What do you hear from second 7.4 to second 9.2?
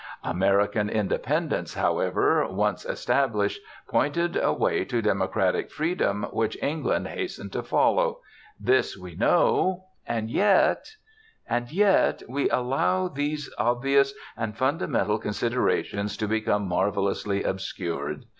to follow. This we